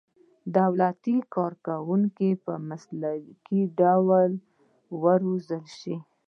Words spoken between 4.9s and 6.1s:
وروزل شي.